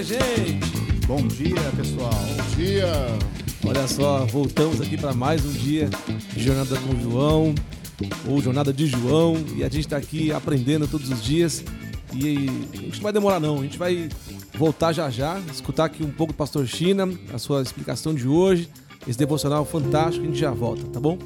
[0.00, 1.06] dia, gente!
[1.06, 2.10] Bom dia, pessoal.
[2.10, 2.86] Bom dia!
[3.66, 5.90] Olha só, voltamos aqui para mais um dia
[6.32, 7.54] de Jornada com João,
[8.26, 11.62] ou Jornada de João, e a gente está aqui aprendendo todos os dias.
[12.14, 14.08] E a gente não vai demorar, não, a gente vai
[14.54, 18.68] voltar já já, escutar aqui um pouco do Pastor China, a sua explicação de hoje,
[19.06, 21.18] esse devocional fantástico, a gente já volta, tá bom?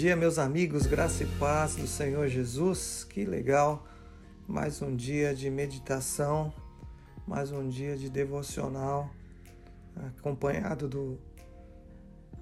[0.00, 3.04] Dia, meus amigos, graça e paz do Senhor Jesus.
[3.04, 3.86] Que legal!
[4.48, 6.54] Mais um dia de meditação,
[7.26, 9.10] mais um dia de devocional,
[10.18, 11.18] acompanhado do,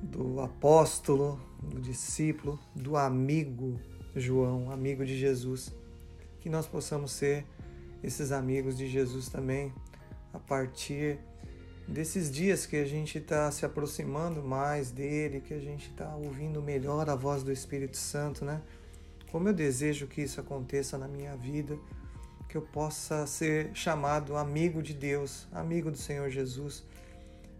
[0.00, 3.80] do apóstolo, do discípulo, do amigo
[4.14, 5.74] João, amigo de Jesus.
[6.38, 7.44] Que nós possamos ser
[8.04, 9.72] esses amigos de Jesus também,
[10.32, 11.18] a partir
[11.88, 16.60] desses dias que a gente está se aproximando mais dele, que a gente está ouvindo
[16.60, 18.60] melhor a voz do Espírito Santo, né?
[19.32, 21.78] Como eu desejo que isso aconteça na minha vida,
[22.46, 26.84] que eu possa ser chamado amigo de Deus, amigo do Senhor Jesus,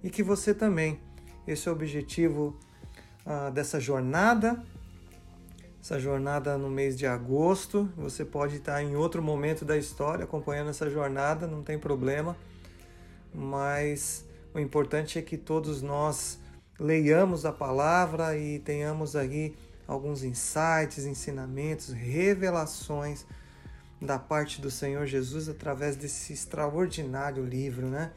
[0.03, 1.01] e que você também.
[1.47, 2.59] Esse é o objetivo
[3.25, 4.63] uh, dessa jornada,
[5.81, 7.91] essa jornada no mês de agosto.
[7.97, 12.37] Você pode estar em outro momento da história acompanhando essa jornada, não tem problema
[13.35, 16.39] mas o importante é que todos nós
[16.79, 19.55] leiamos a palavra e tenhamos aí
[19.87, 23.27] alguns insights, ensinamentos, revelações
[24.01, 28.13] da parte do Senhor Jesus através desse extraordinário livro, né?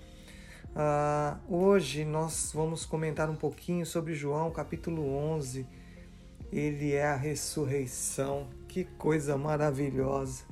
[0.71, 5.65] Uh, hoje nós vamos comentar um pouquinho sobre João capítulo 11.
[6.51, 10.43] Ele é a ressurreição, que coisa maravilhosa!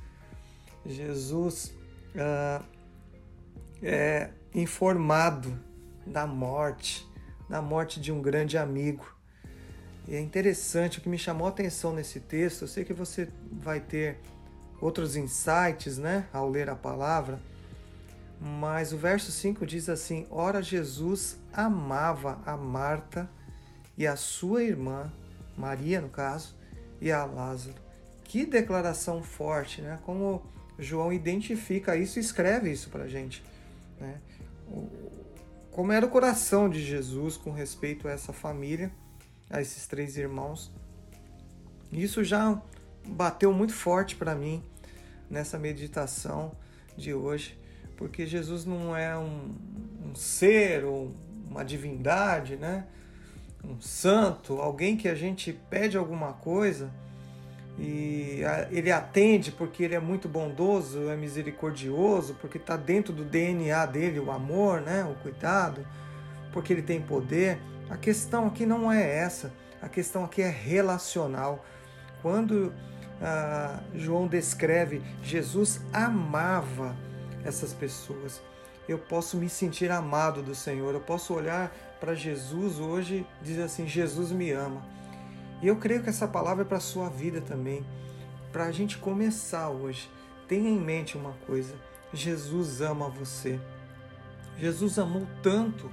[0.85, 1.73] Jesus
[2.15, 2.63] uh,
[3.81, 5.57] é informado
[6.05, 7.07] da morte,
[7.49, 9.05] da morte de um grande amigo.
[10.07, 13.29] E é interessante, o que me chamou a atenção nesse texto, eu sei que você
[13.51, 14.19] vai ter
[14.81, 17.39] outros insights, né, ao ler a palavra,
[18.41, 23.29] mas o verso 5 diz assim: Ora, Jesus amava a Marta
[23.97, 25.11] e a sua irmã,
[25.57, 26.55] Maria no caso,
[27.01, 27.75] e a Lázaro.
[28.23, 29.99] Que declaração forte, né?
[30.05, 30.41] Como
[30.77, 33.43] João identifica isso e escreve isso para gente.
[33.99, 34.19] Né?
[35.71, 38.91] como era o coração de Jesus com respeito a essa família,
[39.49, 40.71] a esses três irmãos.
[41.91, 42.61] Isso já
[43.07, 44.63] bateu muito forte para mim
[45.29, 46.51] nessa meditação
[46.97, 47.57] de hoje,
[47.95, 49.55] porque Jesus não é um,
[50.05, 51.15] um ser ou
[51.49, 52.85] uma divindade, né?
[53.63, 56.91] Um santo, alguém que a gente pede alguma coisa
[57.79, 58.41] e
[58.71, 64.19] ele atende porque ele é muito bondoso, é misericordioso, porque está dentro do DNA dele
[64.19, 65.85] o amor, né, o cuidado,
[66.51, 67.57] porque ele tem poder.
[67.89, 71.65] A questão aqui não é essa, a questão aqui é relacional.
[72.21, 72.73] Quando
[73.21, 76.95] ah, João descreve Jesus amava
[77.45, 78.41] essas pessoas,
[78.89, 83.63] eu posso me sentir amado do Senhor, eu posso olhar para Jesus hoje e dizer
[83.63, 84.81] assim: Jesus me ama.
[85.61, 87.85] E eu creio que essa palavra é para a sua vida também.
[88.51, 90.09] Para a gente começar hoje,
[90.47, 91.75] tenha em mente uma coisa:
[92.13, 93.59] Jesus ama você.
[94.57, 95.89] Jesus amou tanto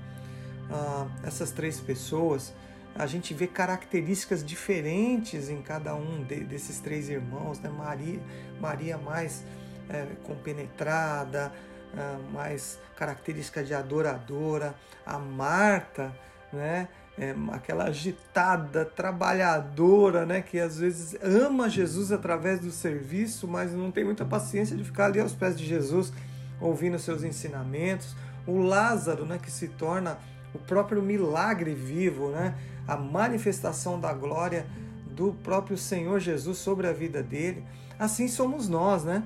[0.70, 2.52] ah, essas três pessoas.
[2.94, 7.60] A gente vê características diferentes em cada um de, desses três irmãos.
[7.60, 7.68] Né?
[7.68, 8.20] Maria,
[8.60, 9.44] Maria mais
[9.88, 11.52] é, compenetrada,
[11.96, 14.74] ah, mais característica de adoradora.
[15.04, 16.16] A Marta,
[16.52, 16.88] né?
[17.18, 23.90] É, aquela agitada, trabalhadora, né, que às vezes ama Jesus através do serviço, mas não
[23.90, 26.12] tem muita paciência de ficar ali aos pés de Jesus
[26.60, 28.14] ouvindo seus ensinamentos.
[28.46, 30.18] O Lázaro, né, que se torna
[30.54, 32.54] o próprio milagre vivo, né,
[32.86, 34.66] a manifestação da glória
[35.10, 37.64] do próprio Senhor Jesus sobre a vida dele.
[37.98, 39.22] Assim somos nós, né?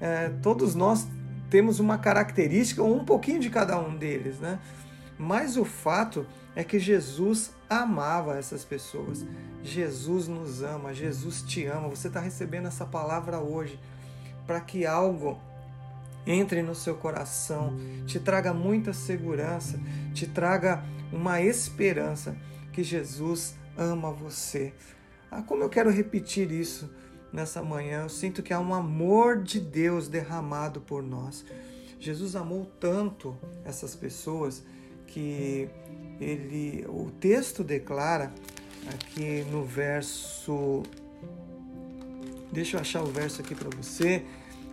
[0.00, 1.06] É, todos nós
[1.50, 4.58] temos uma característica ou um pouquinho de cada um deles, né?
[5.22, 6.26] Mas o fato
[6.56, 9.24] é que Jesus amava essas pessoas.
[9.62, 11.88] Jesus nos ama, Jesus te ama.
[11.88, 13.78] Você está recebendo essa palavra hoje
[14.44, 15.38] para que algo
[16.26, 19.78] entre no seu coração, te traga muita segurança,
[20.12, 20.82] te traga
[21.12, 22.36] uma esperança
[22.72, 24.74] que Jesus ama você.
[25.30, 26.90] Ah, como eu quero repetir isso
[27.32, 31.44] nessa manhã, eu sinto que há um amor de Deus derramado por nós.
[32.00, 34.64] Jesus amou tanto essas pessoas
[35.12, 35.68] que
[36.20, 38.32] ele, o texto declara
[38.92, 40.82] aqui no verso,
[42.50, 44.24] deixa eu achar o verso aqui para você,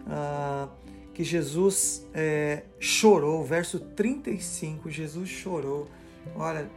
[0.08, 0.70] uh,
[1.14, 5.90] que Jesus é, chorou, verso 35, Jesus chorou.
[6.36, 6.70] Olha,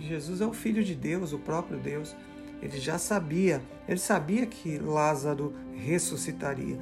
[0.00, 2.16] Jesus é o Filho de Deus, o próprio Deus,
[2.60, 6.78] Ele já sabia, ele sabia que Lázaro ressuscitaria.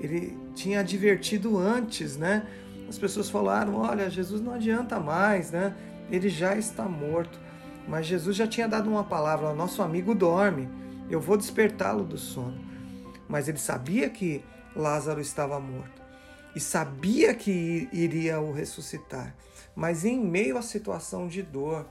[0.00, 2.46] Ele tinha advertido antes, né?
[2.90, 5.76] As pessoas falaram: "Olha, Jesus não adianta mais, né?
[6.10, 7.38] Ele já está morto".
[7.86, 10.68] Mas Jesus já tinha dado uma palavra: "Nosso amigo dorme.
[11.08, 12.58] Eu vou despertá-lo do sono".
[13.28, 14.44] Mas ele sabia que
[14.74, 16.02] Lázaro estava morto
[16.54, 19.36] e sabia que iria o ressuscitar.
[19.74, 21.86] Mas em meio à situação de dor,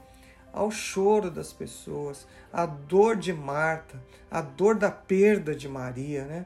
[0.51, 6.45] ao choro das pessoas, à dor de Marta, à dor da perda de Maria, né?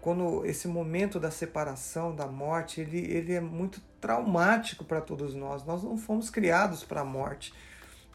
[0.00, 5.64] Quando esse momento da separação, da morte, ele, ele é muito traumático para todos nós.
[5.64, 7.54] Nós não fomos criados para a morte,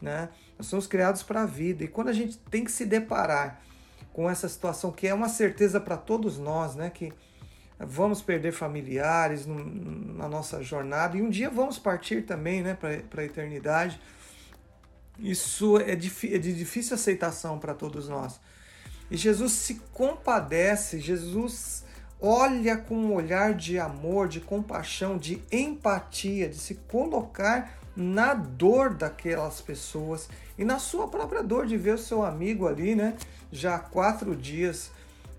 [0.00, 0.28] né?
[0.56, 1.82] Nós somos criados para a vida.
[1.82, 3.60] E quando a gente tem que se deparar
[4.12, 6.90] com essa situação que é uma certeza para todos nós, né?
[6.90, 7.12] Que
[7.76, 12.74] vamos perder familiares na nossa jornada e um dia vamos partir também, né?
[12.74, 14.00] Para a eternidade
[15.18, 18.40] isso é, é de difícil aceitação para todos nós.
[19.10, 21.84] E Jesus se compadece, Jesus
[22.20, 28.94] olha com um olhar de amor, de compaixão, de empatia, de se colocar na dor
[28.94, 33.16] daquelas pessoas e na sua própria dor de ver o seu amigo ali, né?
[33.50, 34.90] Já há quatro dias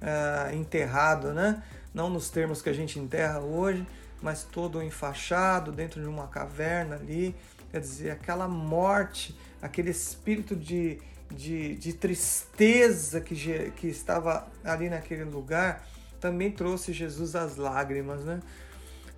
[0.02, 1.64] uh, enterrado, né?
[1.94, 3.86] Não nos termos que a gente enterra hoje,
[4.22, 7.36] mas todo enfaixado dentro de uma caverna ali.
[7.72, 11.00] Quer dizer, aquela morte aquele espírito de,
[11.30, 15.86] de, de tristeza que, que estava ali naquele lugar,
[16.22, 18.40] também trouxe Jesus às lágrimas, né?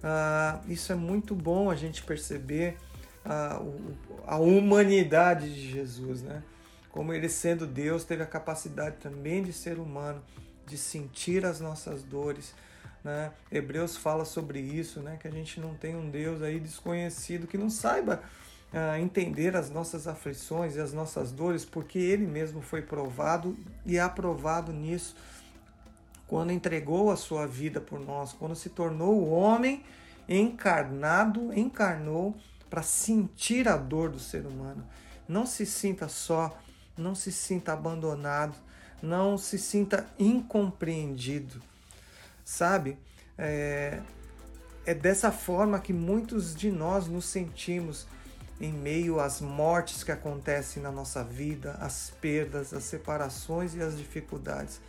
[0.02, 2.78] Ah, isso é muito bom a gente perceber
[3.24, 3.62] a,
[4.26, 6.42] a humanidade de Jesus, né?
[6.90, 10.22] Como ele sendo Deus teve a capacidade também de ser humano,
[10.66, 12.56] de sentir as nossas dores,
[13.04, 13.32] né?
[13.52, 15.18] Hebreus fala sobre isso, né?
[15.20, 18.22] Que a gente não tem um Deus aí desconhecido que não saiba
[18.74, 24.00] uh, entender as nossas aflições e as nossas dores, porque Ele mesmo foi provado e
[24.00, 25.16] aprovado nisso
[26.34, 29.84] quando entregou a sua vida por nós, quando se tornou o homem
[30.28, 32.36] encarnado, encarnou
[32.72, 34.84] para sentir a dor do ser humano.
[35.28, 36.58] Não se sinta só,
[36.98, 38.56] não se sinta abandonado,
[39.00, 41.62] não se sinta incompreendido.
[42.44, 42.98] Sabe?
[43.38, 44.02] É,
[44.88, 48.08] é dessa forma que muitos de nós nos sentimos
[48.60, 53.96] em meio às mortes que acontecem na nossa vida, as perdas, as separações e as
[53.96, 54.82] dificuldades.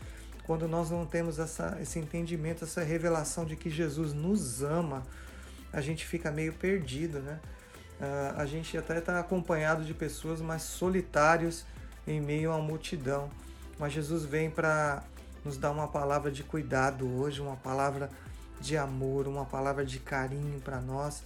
[0.46, 5.02] Quando nós não temos essa, esse entendimento, essa revelação de que Jesus nos ama,
[5.72, 7.40] a gente fica meio perdido, né?
[8.00, 11.64] Uh, a gente até está acompanhado de pessoas mais solitários
[12.06, 13.30] em meio à multidão.
[13.78, 15.02] Mas Jesus vem para
[15.44, 18.10] nos dar uma palavra de cuidado hoje, uma palavra
[18.60, 21.22] de amor, uma palavra de carinho para nós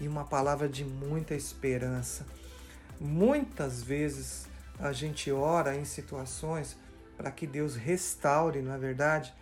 [0.00, 2.26] e uma palavra de muita esperança.
[3.00, 4.46] Muitas vezes
[4.78, 6.76] a gente ora em situações
[7.18, 9.34] para que Deus restaure, não é verdade?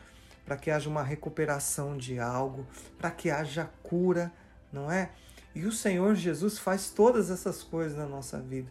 [0.45, 2.67] Para que haja uma recuperação de algo,
[2.99, 4.33] para que haja cura,
[4.73, 5.11] não é?
[5.55, 8.69] E o Senhor Jesus faz todas essas coisas na nossa vida.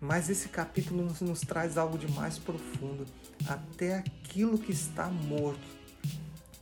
[0.00, 3.06] Mas esse capítulo nos, nos traz algo de mais profundo.
[3.46, 5.84] Até aquilo que está morto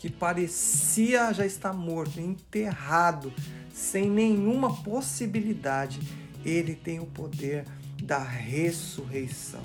[0.02, 3.32] que parecia já estar morto, enterrado,
[3.72, 6.00] sem nenhuma possibilidade,
[6.44, 7.64] ele tem o poder
[8.02, 9.62] da ressurreição.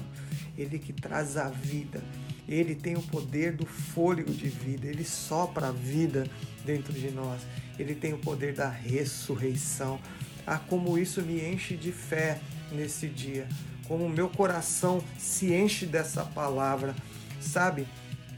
[0.57, 2.01] Ele que traz a vida,
[2.47, 6.25] ele tem o poder do fôlego de vida, ele sopra a vida
[6.65, 7.41] dentro de nós.
[7.77, 9.99] Ele tem o poder da ressurreição.
[10.45, 12.39] Ah, como isso me enche de fé
[12.71, 13.47] nesse dia,
[13.87, 16.95] como o meu coração se enche dessa palavra,
[17.39, 17.85] sabe?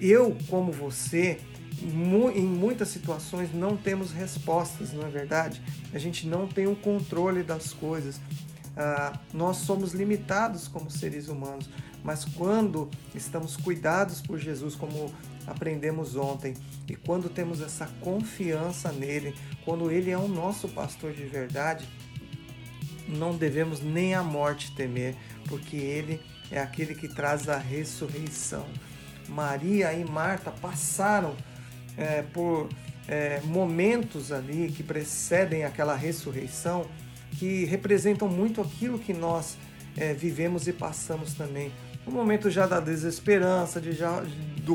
[0.01, 1.39] Eu, como você,
[1.81, 5.61] em muitas situações não temos respostas, não é verdade?
[5.93, 8.19] A gente não tem o um controle das coisas.
[8.75, 11.69] Ah, nós somos limitados como seres humanos,
[12.03, 15.13] mas quando estamos cuidados por Jesus, como
[15.45, 16.53] aprendemos ontem,
[16.87, 21.87] e quando temos essa confiança nele, quando ele é o nosso pastor de verdade,
[23.07, 25.15] não devemos nem a morte temer,
[25.47, 28.65] porque ele é aquele que traz a ressurreição.
[29.27, 31.35] Maria e Marta passaram
[31.97, 32.69] é, por
[33.07, 36.85] é, momentos ali que precedem aquela ressurreição,
[37.31, 39.57] que representam muito aquilo que nós
[39.97, 41.71] é, vivemos e passamos também.
[42.09, 44.23] O momento já da desesperança, de já,
[44.63, 44.73] do,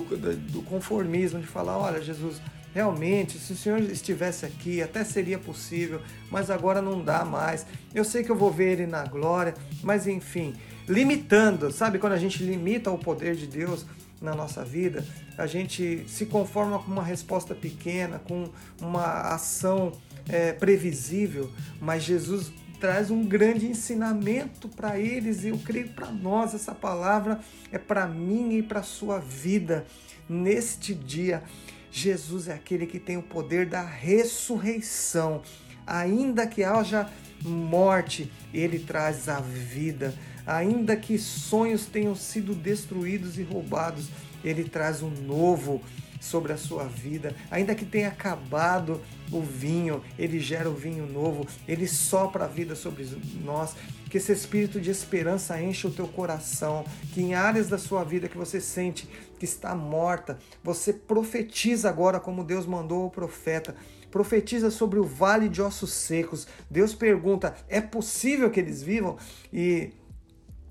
[0.53, 2.41] do conformismo, de falar, olha Jesus,
[2.73, 6.01] realmente, se o Senhor estivesse aqui, até seria possível,
[6.31, 7.67] mas agora não dá mais.
[7.93, 10.55] Eu sei que eu vou ver Ele na glória, mas enfim,
[10.89, 13.85] limitando, sabe quando a gente limita o poder de Deus,
[14.23, 15.05] na nossa vida,
[15.37, 18.49] a gente se conforma com uma resposta pequena, com
[18.81, 19.91] uma ação
[20.29, 21.51] é, previsível,
[21.81, 22.53] mas Jesus
[22.85, 27.41] traz um grande ensinamento para eles e eu creio para nós essa palavra
[27.73, 29.87] é para mim e para sua vida
[30.29, 31.43] neste dia.
[31.91, 35.41] Jesus é aquele que tem o poder da ressurreição.
[35.87, 37.09] Ainda que haja
[37.43, 40.15] morte, ele traz a vida.
[40.47, 44.11] Ainda que sonhos tenham sido destruídos e roubados,
[44.45, 45.81] ele traz um novo
[46.21, 47.35] sobre a sua vida.
[47.51, 49.01] Ainda que tenha acabado
[49.37, 53.07] o vinho, ele gera o vinho novo, ele sopra a vida sobre
[53.45, 53.75] nós.
[54.09, 58.29] Que esse espírito de esperança enche o teu coração, que em áreas da sua vida
[58.29, 63.75] que você sente que está morta, você profetiza agora como Deus mandou o profeta
[64.15, 66.47] profetiza sobre o vale de ossos secos.
[66.71, 69.17] Deus pergunta: é possível que eles vivam?
[69.53, 69.91] E,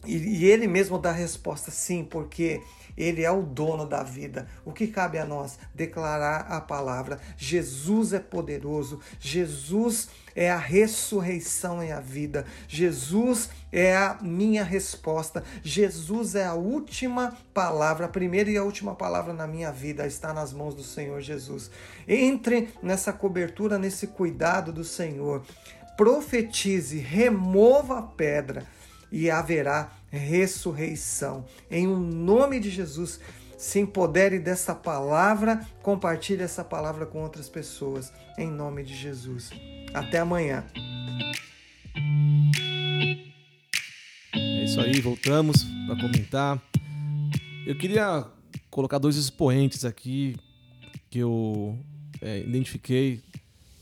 [0.06, 2.62] e, e, ele mesmo dá a resposta: sim, porque
[2.98, 4.48] ele é o dono da vida.
[4.64, 5.58] O que cabe a nós?
[5.74, 7.20] Declarar a palavra.
[7.38, 9.00] Jesus é poderoso.
[9.20, 12.46] Jesus é a ressurreição e a vida.
[12.68, 15.44] Jesus é a minha resposta.
[15.64, 20.34] Jesus é a última palavra, a primeira e a última palavra na minha vida está
[20.34, 21.70] nas mãos do Senhor Jesus.
[22.08, 25.44] Entre nessa cobertura, nesse cuidado do Senhor.
[25.96, 28.66] Profetize, remova a pedra
[29.14, 31.46] e haverá ressurreição.
[31.70, 33.20] Em um nome de Jesus,
[33.56, 38.12] se empodere dessa palavra, compartilhe essa palavra com outras pessoas.
[38.40, 39.52] Em nome de Jesus.
[39.94, 40.66] Até amanhã.
[44.34, 46.62] É isso aí, voltamos para comentar.
[47.68, 48.26] Eu queria
[48.72, 50.36] colocar dois expoentes aqui
[51.12, 51.78] que eu
[52.20, 53.22] é, identifiquei: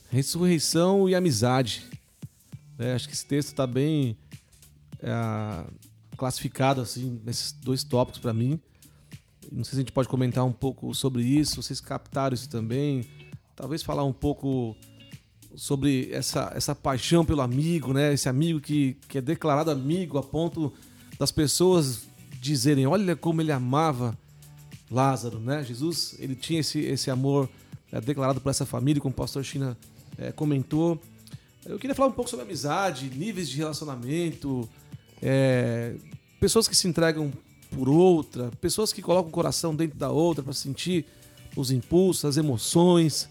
[0.09, 1.85] ressurreição e amizade.
[2.77, 4.17] É, acho que esse texto está bem
[5.01, 5.65] é,
[6.17, 8.60] classificado assim nesses dois tópicos para mim.
[9.51, 11.62] Não sei se a gente pode comentar um pouco sobre isso.
[11.62, 13.05] Vocês captaram isso também?
[13.55, 14.75] Talvez falar um pouco
[15.55, 18.13] sobre essa, essa paixão pelo amigo, né?
[18.13, 20.72] Esse amigo que, que é declarado amigo a ponto
[21.20, 22.03] das pessoas
[22.39, 24.17] dizerem: olha como ele amava
[24.89, 25.63] Lázaro, né?
[25.63, 27.50] Jesus, ele tinha esse, esse amor
[27.91, 29.77] é, declarado por essa família, como o pastor China
[30.17, 31.01] é, comentou.
[31.65, 34.67] Eu queria falar um pouco sobre amizade, níveis de relacionamento,
[35.21, 35.95] é,
[36.39, 37.31] pessoas que se entregam
[37.69, 41.05] por outra, pessoas que colocam o coração dentro da outra para sentir
[41.55, 43.29] os impulsos, as emoções.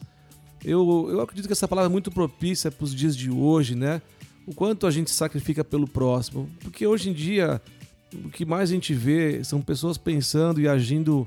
[0.65, 4.01] Eu, eu acredito que essa palavra é muito propícia para os dias de hoje, né?
[4.47, 6.49] O quanto a gente sacrifica pelo próximo.
[6.61, 7.61] Porque hoje em dia,
[8.13, 11.27] o que mais a gente vê são pessoas pensando e agindo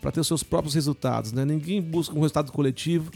[0.00, 1.44] para ter os seus próprios resultados, né?
[1.44, 3.10] Ninguém busca um resultado coletivo.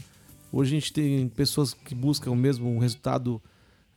[0.51, 3.47] Hoje a gente tem pessoas que buscam mesmo um resultado é,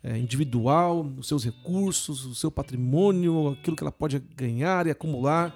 [0.05, 5.55] individual, os seus recursos, o seu patrimônio, aquilo que ela pode ganhar e acumular.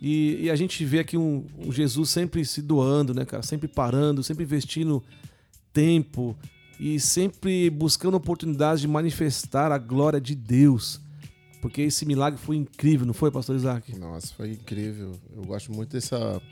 [0.00, 3.42] E, e a gente vê aqui um, um, Jesus sempre se doando, né, cara?
[3.42, 5.00] Sempre parando, sempre investindo
[5.72, 6.36] tempo
[6.80, 11.00] e sempre buscando oportunidades de manifestar a glória de Deus.
[11.60, 13.96] Porque esse milagre foi incrível, não foi, pastor Isaac?
[13.96, 15.12] Nossa, foi incrível.
[15.36, 16.42] Eu gosto muito dessa,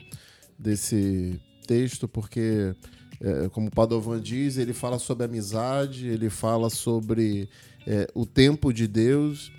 [0.57, 1.37] desse
[1.67, 2.73] texto porque,
[3.21, 7.47] é, como o Padovan diz, ele fala sobre amizade, ele fala sobre
[7.85, 9.51] é, o tempo de Deus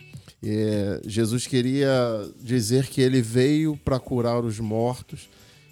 [0.45, 5.29] é, Jesus queria dizer que ele veio para curar os mortos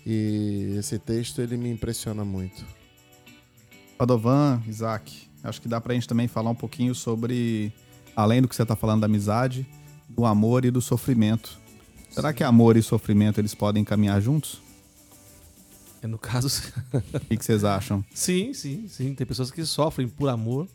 [0.07, 2.65] e esse texto ele me impressiona muito.
[3.99, 7.73] Padovan, Isaac, acho que dá para a gente também falar um pouquinho sobre,
[8.15, 9.67] além do que você está falando da amizade,
[10.09, 11.59] do amor e do sofrimento.
[12.09, 14.63] Será que amor e sofrimento eles podem caminhar juntos?
[16.03, 16.49] É no caso.
[16.93, 18.05] O que, que vocês acham?
[18.15, 19.15] Sim, sim, sim.
[19.15, 20.69] Tem pessoas que sofrem por amor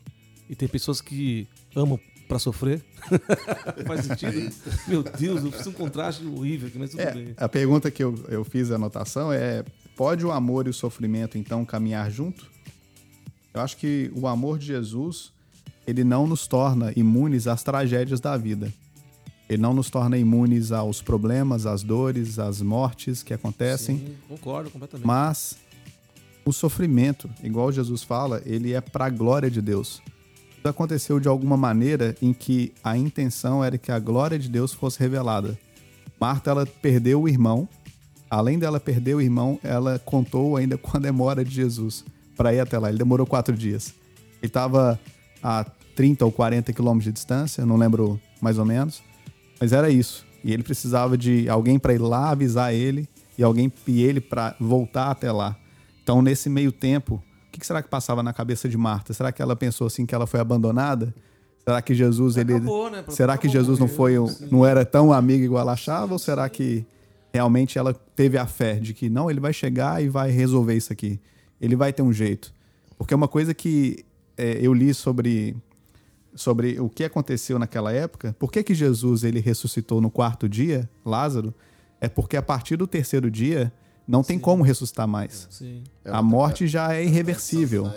[0.49, 2.83] e tem pessoas que amam para sofrer.
[3.85, 4.53] Faz sentido?
[4.87, 7.33] Meu Deus, eu fiz um contraste horrível aqui, mas tudo é, bem.
[7.37, 9.63] A pergunta que eu, eu fiz a anotação é:
[9.95, 12.51] pode o amor e o sofrimento então caminhar junto?
[13.53, 15.31] Eu acho que o amor de Jesus
[15.87, 18.73] ele não nos torna imunes às tragédias da vida.
[19.49, 23.97] Ele não nos torna imunes aos problemas, às dores, às mortes que acontecem.
[23.97, 25.05] Sim, concordo completamente.
[25.05, 25.55] Mas
[26.43, 30.01] o sofrimento, igual Jesus fala, ele é para a glória de Deus
[30.69, 34.99] aconteceu de alguma maneira em que a intenção era que a glória de Deus fosse
[34.99, 35.57] revelada.
[36.19, 37.67] Marta ela perdeu o irmão.
[38.29, 42.03] Além dela perder o irmão, ela contou ainda com a demora de Jesus
[42.35, 42.89] para ir até lá.
[42.89, 43.93] Ele demorou quatro dias.
[44.41, 44.99] Ele estava
[45.41, 49.01] a 30 ou 40 quilômetros de distância, não lembro mais ou menos,
[49.59, 50.25] mas era isso.
[50.43, 53.07] E ele precisava de alguém para ir lá avisar ele
[53.37, 55.55] e alguém e ele para voltar até lá.
[56.03, 57.21] Então, nesse meio tempo,
[57.55, 59.13] que, que será que passava na cabeça de Marta?
[59.13, 61.13] Será que ela pensou assim que ela foi abandonada?
[61.63, 63.03] Será que Jesus ele acabou, né?
[63.09, 64.15] Será que Jesus não foi
[64.51, 66.85] não era tão amigo igual ela achava ou será que
[67.33, 70.93] realmente ela teve a fé de que não, ele vai chegar e vai resolver isso
[70.93, 71.19] aqui.
[71.59, 72.53] Ele vai ter um jeito.
[72.97, 74.05] Porque é uma coisa que
[74.37, 75.55] é, eu li sobre
[76.35, 80.89] sobre o que aconteceu naquela época, por que, que Jesus ele ressuscitou no quarto dia,
[81.03, 81.53] Lázaro,
[81.99, 83.71] é porque a partir do terceiro dia
[84.07, 85.47] não tem como ressuscitar mais.
[85.49, 85.83] Sim.
[86.03, 87.91] A morte já é irreversível.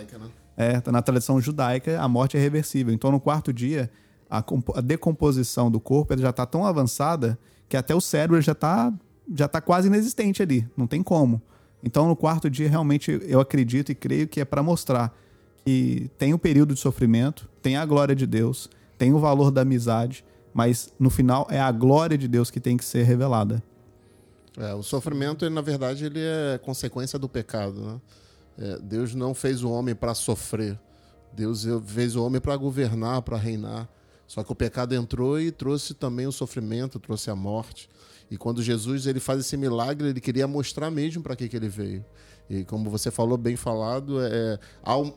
[0.57, 2.93] É, tá na tradição judaica, a morte é reversível.
[2.93, 3.89] Então, no quarto dia,
[4.29, 4.43] a,
[4.75, 8.91] a decomposição do corpo já está tão avançada que até o cérebro já está
[9.31, 10.67] já tá quase inexistente ali.
[10.75, 11.41] Não tem como.
[11.83, 15.15] Então, no quarto dia, realmente, eu acredito e creio que é para mostrar
[16.17, 20.23] tem o período de sofrimento, tem a glória de Deus, tem o valor da amizade,
[20.53, 23.63] mas no final é a glória de Deus que tem que ser revelada.
[24.57, 27.79] É, o sofrimento, ele, na verdade, ele é consequência do pecado.
[27.81, 28.01] Né?
[28.57, 30.77] É, Deus não fez o homem para sofrer.
[31.31, 33.87] Deus fez o homem para governar, para reinar.
[34.27, 37.89] Só que o pecado entrou e trouxe também o sofrimento, trouxe a morte.
[38.29, 41.69] E quando Jesus ele faz esse milagre, ele queria mostrar mesmo para que, que ele
[41.69, 42.05] veio.
[42.49, 44.59] E como você falou, bem falado, é,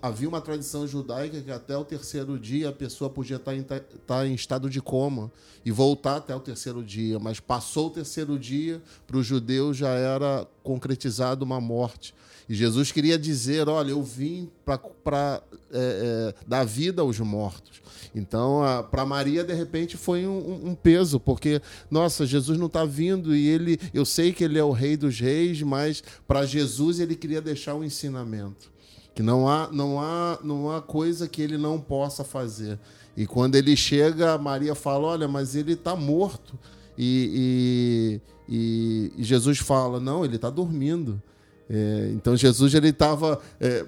[0.03, 3.77] havia uma tradição judaica que até o terceiro dia a pessoa podia estar em, ta-
[3.95, 5.33] estar em estado de coma
[5.65, 7.19] e voltar até o terceiro dia.
[7.19, 12.15] Mas passou o terceiro dia, para o judeu já era concretizado uma morte.
[12.49, 17.81] E Jesus queria dizer: olha, eu vim para é, dar vida aos mortos.
[18.15, 23.35] Então, para Maria, de repente, foi um, um- peso, porque, nossa, Jesus não está vindo
[23.35, 27.15] e ele, eu sei que ele é o rei dos reis, mas para Jesus ele
[27.17, 28.71] queria deixar um ensinamento.
[29.15, 32.79] Que não há, não, há, não há coisa que ele não possa fazer.
[33.17, 36.59] E quando ele chega, Maria fala: olha, mas ele está morto.
[36.99, 41.23] E- e- e Jesus fala: não, ele está dormindo.
[41.71, 43.41] É, então Jesus ele estava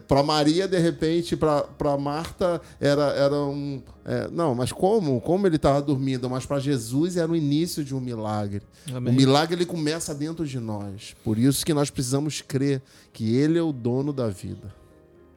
[0.07, 5.57] para Maria de repente para Marta era era um é, não mas como como ele
[5.57, 8.63] estava dormindo mas para Jesus era o início de um milagre
[8.95, 9.13] Amém.
[9.13, 12.81] o milagre ele começa dentro de nós por isso que nós precisamos crer
[13.13, 14.73] que ele é o dono da vida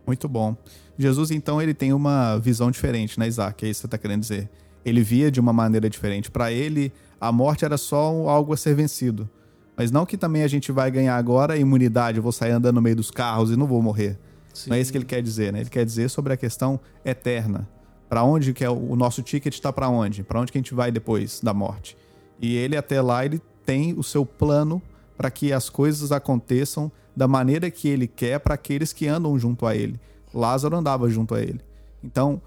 [0.08, 0.56] Muito bom.
[0.98, 3.66] Jesus, então, ele tem uma visão diferente, né, Isaac?
[3.66, 4.50] É isso que você está querendo dizer.
[4.86, 6.32] Ele via de uma maneira diferente.
[6.32, 9.30] Para ele, a morte era só algo a ser vencido.
[9.78, 12.82] Mas não que também a gente vai ganhar agora imunidade, eu vou sair andando no
[12.82, 14.18] meio dos carros e não vou morrer.
[14.52, 14.72] Sim.
[14.72, 15.60] Não é isso que ele quer dizer, né?
[15.60, 17.70] Ele quer dizer sobre a questão eterna.
[18.10, 20.24] Para onde que é o nosso ticket está para onde?
[20.24, 21.96] Para onde que a gente vai depois da morte?
[22.42, 24.82] E ele até lá ele tem o seu plano
[25.16, 29.66] para que as coisas aconteçam da maneira que ele quer para aqueles que andam junto
[29.66, 30.00] a ele.
[30.34, 31.62] Lázaro andava junto a ele.
[32.04, 32.42] Então,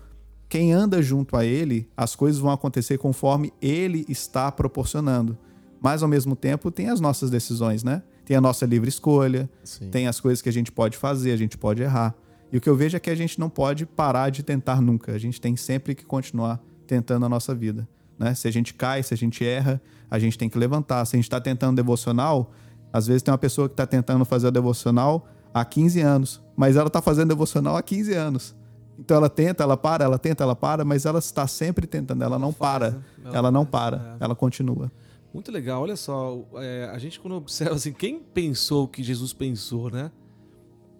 [0.49, 5.37] quem anda junto a ele, as coisas vão acontecer conforme ele está proporcionando.
[5.81, 8.03] Mas ao mesmo tempo tem as nossas decisões, né?
[8.25, 9.91] Tem a nossa livre escolha, Sim.
[9.91, 12.15] tem as coisas que a gente pode fazer, a gente pode errar.
[12.53, 15.13] E o que eu vejo é que a gente não pode parar de tentar nunca.
[15.13, 17.89] A gente tem sempre que continuar tentando a nossa vida.
[18.19, 18.35] Né?
[18.35, 21.05] Se a gente cai, se a gente erra, a gente tem que levantar.
[21.07, 22.53] Se a gente está tentando devocional,
[22.93, 26.77] às vezes tem uma pessoa que está tentando fazer o devocional há 15 anos, mas
[26.77, 28.55] ela está fazendo devocional há 15 anos.
[28.99, 32.39] Então ela tenta, ela para, ela tenta, ela para, mas ela está sempre tentando, ela
[32.39, 32.91] não para.
[32.91, 33.31] né?
[33.33, 34.25] Ela não para, é.
[34.25, 34.93] ela continua.
[35.33, 39.33] Muito legal, olha só, é, a gente quando observa assim, quem pensou o que Jesus
[39.33, 40.11] pensou, né?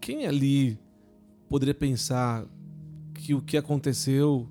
[0.01, 0.79] Quem ali
[1.49, 2.47] poderia pensar
[3.13, 4.49] que o que aconteceu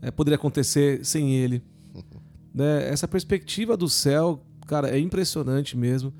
[0.00, 1.62] é, poderia acontecer sem ele?
[2.52, 2.88] Né?
[2.88, 6.12] Essa perspectiva do céu, cara, é impressionante mesmo.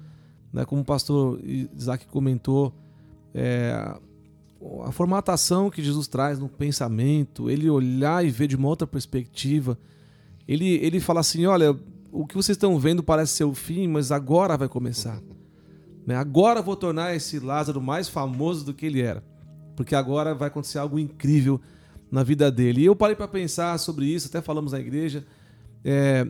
[0.52, 0.64] Né?
[0.64, 2.72] Como o pastor Isaac comentou,
[3.34, 3.98] é,
[4.84, 9.76] a formatação que Jesus traz no pensamento, ele olhar e ver de uma outra perspectiva,
[10.46, 11.76] ele, ele fala assim: olha,
[12.12, 15.20] o que vocês estão vendo parece ser o fim, mas agora vai começar.
[16.06, 16.16] Né?
[16.16, 19.22] Agora vou tornar esse Lázaro mais famoso do que ele era,
[19.76, 21.60] porque agora vai acontecer algo incrível
[22.10, 22.82] na vida dele.
[22.82, 25.24] E eu parei para pensar sobre isso, até falamos na igreja.
[25.84, 26.26] É,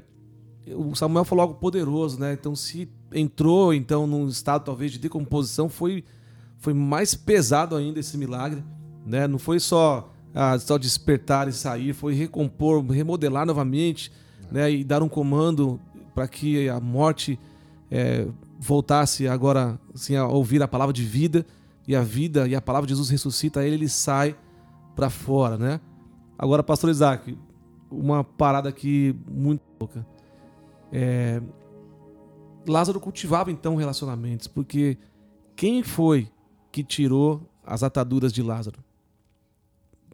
[0.74, 2.34] o Samuel falou algo poderoso, né?
[2.34, 6.04] Então, se entrou então num estado talvez de decomposição, foi,
[6.58, 8.62] foi mais pesado ainda esse milagre,
[9.06, 9.26] né?
[9.26, 14.12] Não foi só ah, só despertar e sair, foi recompor, remodelar novamente,
[14.50, 14.70] né?
[14.70, 15.80] E dar um comando
[16.14, 17.38] para que a morte
[17.90, 18.26] é,
[18.58, 21.46] voltasse agora assim, a ouvir a palavra de vida
[21.86, 24.36] e a vida e a palavra de Jesus ressuscita ele, ele sai
[24.94, 25.80] para fora, né?
[26.38, 27.36] Agora, Pastor Isaac,
[27.90, 30.06] uma parada aqui muito louca.
[30.92, 31.42] É,
[32.66, 34.98] Lázaro cultivava então relacionamentos, porque
[35.56, 36.30] quem foi
[36.70, 38.78] que tirou as ataduras de Lázaro?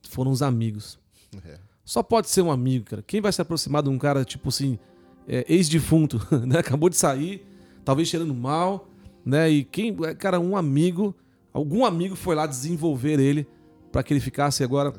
[0.08, 0.98] Foram os amigos.
[1.44, 1.58] É.
[1.86, 3.02] Só pode ser um amigo, cara.
[3.06, 4.78] Quem vai se aproximar de um cara, tipo assim,
[5.26, 6.58] é, ex-defunto, né?
[6.58, 7.46] Acabou de sair,
[7.84, 8.90] talvez cheirando mal,
[9.24, 9.48] né?
[9.48, 11.14] E quem, é, cara, um amigo,
[11.52, 13.46] algum amigo foi lá desenvolver ele
[13.92, 14.92] para que ele ficasse agora,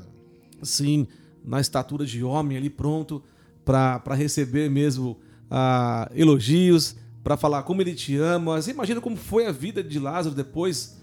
[0.64, 1.06] sim,
[1.44, 3.22] na estatura de homem ali, pronto
[3.66, 5.20] para receber mesmo
[5.52, 8.62] ah, elogios, para falar como ele te ama.
[8.62, 11.02] Você imagina como foi a vida de Lázaro depois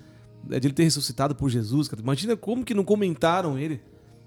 [0.48, 2.00] né, de ele ter ressuscitado por Jesus, cara.
[2.00, 3.82] Imagina como que não comentaram ele.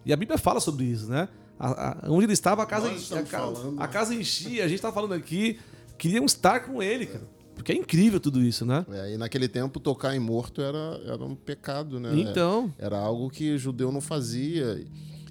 [0.06, 1.28] E a Bíblia fala sobre isso, né?
[1.60, 3.82] A, a, onde ele estava, a casa, enchia, a, estamos ca- falando.
[3.82, 4.64] a casa enchia.
[4.66, 5.60] A gente tá falando aqui,
[5.98, 7.38] queriam estar com ele, cara.
[7.56, 8.86] Porque é incrível tudo isso, né?
[8.92, 12.12] É, e naquele tempo, tocar em morto era, era um pecado, né?
[12.16, 14.80] Então, Era algo que judeu não fazia.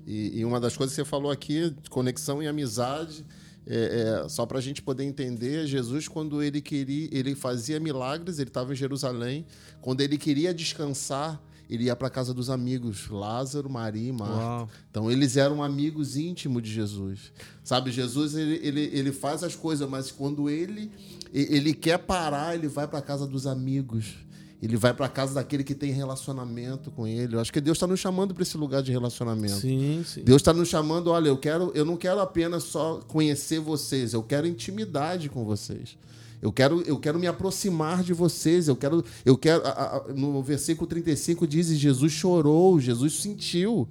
[0.05, 3.25] E, e uma das coisas que você falou aqui, conexão e amizade,
[3.65, 8.39] é, é, só para a gente poder entender, Jesus, quando ele queria, ele fazia milagres,
[8.41, 9.47] ele estava em Jerusalém.
[9.81, 14.37] Quando ele queria descansar, ele ia para casa dos amigos, Lázaro, Maria e Marta.
[14.37, 14.68] Uau.
[14.90, 17.33] Então eles eram amigos íntimos de Jesus.
[17.64, 20.92] Sabe, Jesus ele, ele, ele faz as coisas, mas quando ele
[21.33, 24.14] ele quer parar, ele vai para casa dos amigos.
[24.62, 27.37] Ele vai para casa daquele que tem relacionamento com ele.
[27.37, 29.55] Eu acho que Deus está nos chamando para esse lugar de relacionamento.
[29.55, 30.24] sim, sim.
[30.24, 34.22] Deus está nos chamando, olha, eu quero, eu não quero apenas só conhecer vocês, eu
[34.22, 35.98] quero intimidade com vocês.
[36.42, 38.68] Eu quero, eu quero me aproximar de vocês.
[38.68, 39.66] Eu quero, eu quero.
[39.66, 39.70] a-
[40.09, 43.88] a- no versículo 35 diz: Jesus chorou, Jesus sentiu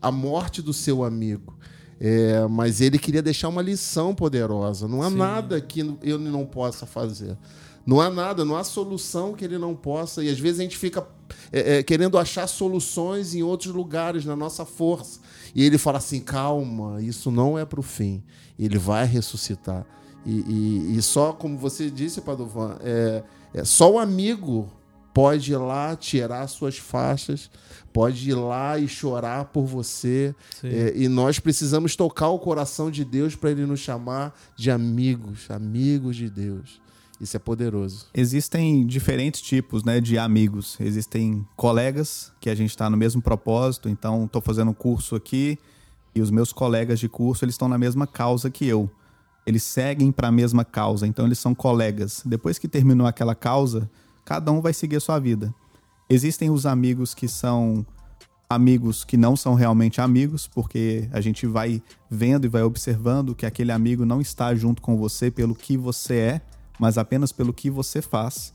[0.00, 1.56] a morte do seu amigo.
[2.00, 4.86] É, mas ele queria deixar uma lição poderosa.
[4.86, 7.36] Não há nada que eu não possa fazer.
[7.84, 10.22] Não há nada, não há solução que ele não possa.
[10.22, 11.04] E às vezes a gente fica
[11.50, 15.18] é, é, querendo achar soluções em outros lugares, na nossa força.
[15.54, 18.22] E ele fala assim: calma, isso não é para o fim.
[18.58, 19.84] Ele vai ressuscitar.
[20.28, 20.44] E,
[20.92, 23.22] e- e só, como você disse, Padovan, é,
[23.54, 24.68] é, só o amigo
[25.14, 27.50] pode ir lá tirar suas faixas,
[27.94, 30.34] pode ir lá e chorar por você.
[30.62, 35.50] É, e nós precisamos tocar o coração de Deus para ele nos chamar de amigos,
[35.50, 36.78] amigos de Deus.
[37.20, 38.06] Isso é poderoso.
[38.14, 40.76] Existem diferentes tipos né, de amigos.
[40.78, 45.58] Existem colegas que a gente está no mesmo propósito, então estou fazendo um curso aqui
[46.14, 48.88] e os meus colegas de curso eles estão na mesma causa que eu.
[49.48, 52.22] Eles seguem para a mesma causa, então eles são colegas.
[52.22, 53.90] Depois que terminou aquela causa,
[54.22, 55.54] cada um vai seguir a sua vida.
[56.06, 57.86] Existem os amigos que são
[58.46, 63.46] amigos que não são realmente amigos, porque a gente vai vendo e vai observando que
[63.46, 66.40] aquele amigo não está junto com você pelo que você é,
[66.78, 68.52] mas apenas pelo que você faz.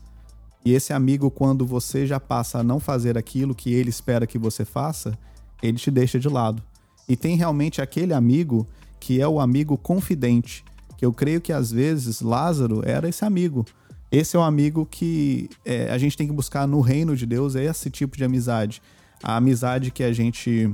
[0.64, 4.38] E esse amigo, quando você já passa a não fazer aquilo que ele espera que
[4.38, 5.18] você faça,
[5.60, 6.62] ele te deixa de lado.
[7.08, 8.64] E tem realmente aquele amigo
[9.00, 10.64] que é o amigo confidente,
[10.96, 13.64] que eu creio que às vezes Lázaro era esse amigo.
[14.10, 17.56] Esse é o amigo que é, a gente tem que buscar no reino de Deus,
[17.56, 18.80] é esse tipo de amizade.
[19.22, 20.72] A amizade que a gente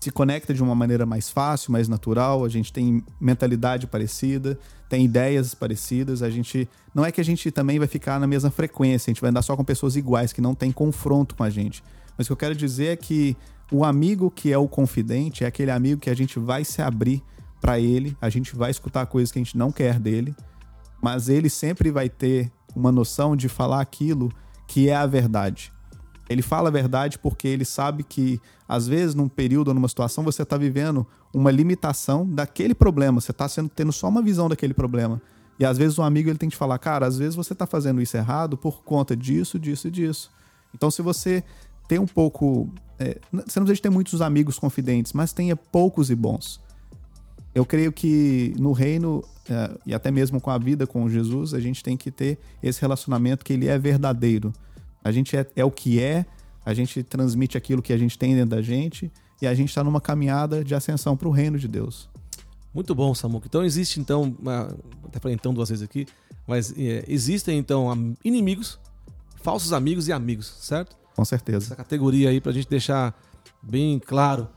[0.00, 4.58] se conecta de uma maneira mais fácil, mais natural, a gente tem mentalidade parecida,
[4.88, 8.50] tem ideias parecidas, a gente não é que a gente também vai ficar na mesma
[8.50, 11.50] frequência, a gente vai andar só com pessoas iguais que não tem confronto com a
[11.50, 11.84] gente.
[12.16, 13.36] Mas o que eu quero dizer é que
[13.70, 17.22] o amigo que é o confidente é aquele amigo que a gente vai se abrir
[17.60, 20.34] para ele, a gente vai escutar coisas que a gente não quer dele,
[21.02, 24.30] mas ele sempre vai ter uma noção de falar aquilo
[24.66, 25.72] que é a verdade.
[26.28, 30.22] Ele fala a verdade porque ele sabe que, às vezes, num período ou numa situação,
[30.22, 33.20] você está vivendo uma limitação daquele problema.
[33.20, 35.20] Você está tendo só uma visão daquele problema.
[35.58, 38.00] E às vezes o amigo ele tem que falar, cara, às vezes você está fazendo
[38.00, 40.30] isso errado por conta disso, disso e disso.
[40.72, 41.42] Então, se você
[41.88, 42.72] tem um pouco.
[42.98, 46.60] é, você não precisa ter muitos amigos confidentes, mas tenha poucos e bons.
[47.54, 51.60] Eu creio que no reino, é, e até mesmo com a vida com Jesus, a
[51.60, 54.52] gente tem que ter esse relacionamento que ele é verdadeiro.
[55.02, 56.24] A gente é, é o que é,
[56.64, 59.10] a gente transmite aquilo que a gente tem dentro da gente,
[59.42, 62.08] e a gente está numa caminhada de ascensão para o reino de Deus.
[62.72, 63.46] Muito bom, Samuca.
[63.48, 64.36] Então existe então,
[65.04, 66.06] até falei então duas vezes aqui,
[66.46, 68.78] mas é, existem então inimigos,
[69.42, 70.96] falsos amigos e amigos, certo?
[71.16, 71.66] Com certeza.
[71.66, 73.18] Essa categoria aí pra gente deixar
[73.62, 74.48] bem claro.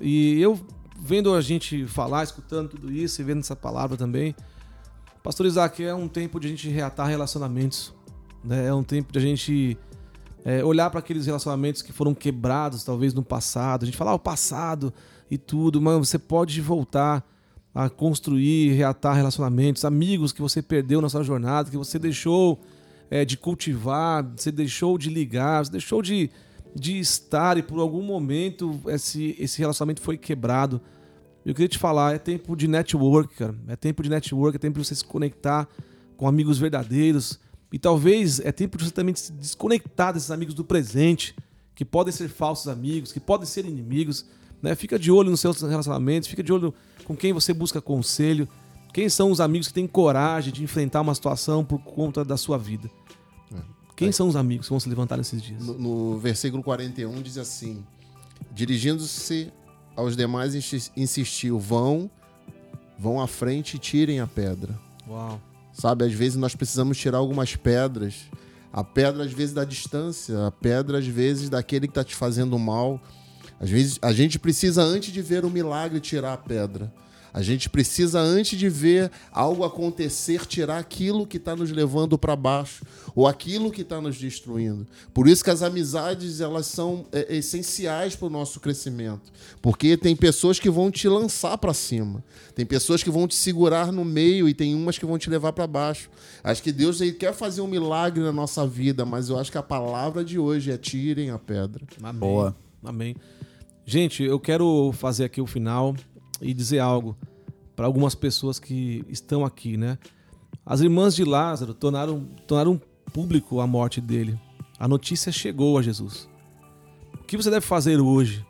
[0.00, 0.58] E eu
[0.98, 4.34] vendo a gente falar, escutando tudo isso e vendo essa palavra também,
[5.22, 7.94] Pastor Isaac, é um tempo de a gente reatar relacionamentos,
[8.44, 8.66] né?
[8.66, 9.78] É um tempo de a gente
[10.44, 13.84] é, olhar para aqueles relacionamentos que foram quebrados, talvez no passado.
[13.84, 14.92] A gente fala ah, o passado
[15.30, 17.24] e tudo, mas você pode voltar
[17.74, 22.60] a construir, reatar relacionamentos, amigos que você perdeu na sua jornada, que você deixou
[23.10, 26.30] é, de cultivar, você deixou de ligar, você deixou de,
[26.74, 30.80] de estar e por algum momento esse, esse relacionamento foi quebrado.
[31.44, 33.54] Eu queria te falar, é tempo de network, cara.
[33.68, 35.68] É tempo de network, é tempo de você se conectar
[36.16, 37.38] com amigos verdadeiros.
[37.72, 41.34] E talvez é tempo de você também se desconectar desses amigos do presente,
[41.74, 44.26] que podem ser falsos amigos, que podem ser inimigos.
[44.62, 44.74] Né?
[44.74, 46.72] Fica de olho nos seus relacionamentos, fica de olho
[47.04, 48.48] com quem você busca conselho,
[48.92, 52.56] quem são os amigos que têm coragem de enfrentar uma situação por conta da sua
[52.56, 52.88] vida.
[53.96, 55.62] Quem são os amigos que vão se levantar nesses dias?
[55.64, 57.84] No, no versículo 41 diz assim:
[58.52, 59.52] Dirigindo-se
[59.96, 62.10] aos demais, insi- insistiu: Vão,
[62.98, 64.78] vão à frente e tirem a pedra.
[65.08, 65.40] Uau.
[65.72, 68.14] Sabe, às vezes nós precisamos tirar algumas pedras.
[68.72, 72.58] A pedra, às vezes, da distância, a pedra, às vezes, daquele que está te fazendo
[72.58, 73.00] mal.
[73.60, 76.92] Às vezes a gente precisa, antes de ver o milagre, tirar a pedra.
[77.34, 82.36] A gente precisa, antes de ver algo acontecer, tirar aquilo que está nos levando para
[82.36, 84.86] baixo ou aquilo que está nos destruindo.
[85.14, 90.14] Por isso que as amizades elas são é, essenciais para o nosso crescimento, porque tem
[90.14, 92.22] pessoas que vão te lançar para cima,
[92.54, 95.52] tem pessoas que vão te segurar no meio e tem umas que vão te levar
[95.54, 96.10] para baixo.
[96.44, 99.58] Acho que Deus ele quer fazer um milagre na nossa vida, mas eu acho que
[99.58, 101.82] a palavra de hoje é tirem a pedra.
[102.02, 102.20] Amém.
[102.20, 102.56] Boa.
[102.84, 103.16] Amém.
[103.86, 105.94] Gente, eu quero fazer aqui o final
[106.42, 107.16] e dizer algo
[107.74, 109.98] para algumas pessoas que estão aqui, né?
[110.64, 112.80] As irmãs de Lázaro tornaram, tornaram
[113.12, 114.38] público a morte dele.
[114.78, 116.28] A notícia chegou a Jesus.
[117.14, 118.44] O que você deve fazer hoje?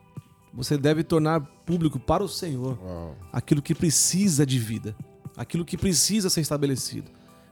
[0.53, 3.17] Você deve tornar público para o Senhor Uau.
[3.33, 4.95] aquilo que precisa de vida,
[5.37, 7.11] aquilo que precisa ser estabelecido.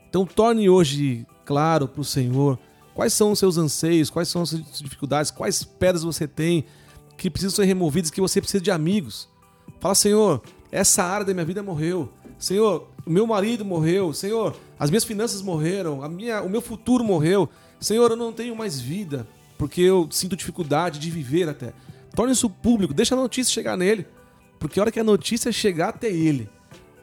[0.09, 2.59] Então torne hoje claro para o Senhor
[2.93, 6.65] quais são os seus anseios, quais são as suas dificuldades, quais pedras você tem
[7.17, 9.29] que precisam ser removidas, que você precisa de amigos.
[9.81, 12.11] Fala, Senhor, essa área da minha vida morreu.
[12.39, 14.13] Senhor, o meu marido morreu.
[14.13, 16.03] Senhor, as minhas finanças morreram.
[16.03, 17.49] A minha, o meu futuro morreu.
[17.81, 19.27] Senhor, eu não tenho mais vida
[19.61, 21.75] porque eu sinto dificuldade de viver até.
[22.15, 24.07] Torne isso público, deixa a notícia chegar nele.
[24.59, 26.49] Porque a hora que a notícia chegar até ele,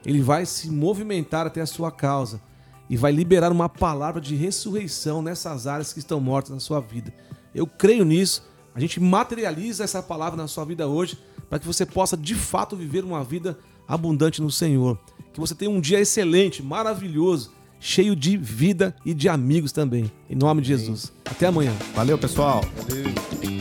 [0.05, 2.41] ele vai se movimentar até a sua causa
[2.89, 7.13] e vai liberar uma palavra de ressurreição nessas áreas que estão mortas na sua vida.
[7.53, 8.43] Eu creio nisso.
[8.73, 11.17] A gente materializa essa palavra na sua vida hoje
[11.49, 13.57] para que você possa de fato viver uma vida
[13.87, 14.97] abundante no Senhor.
[15.33, 20.11] Que você tenha um dia excelente, maravilhoso, cheio de vida e de amigos também.
[20.29, 21.11] Em nome de Jesus.
[21.25, 21.73] Até amanhã.
[21.93, 22.61] Valeu, pessoal.
[22.87, 23.56] Valeu.